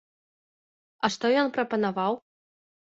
А 1.05 1.11
што 1.17 1.25
ён 1.43 1.47
прапанаваў? 1.59 2.13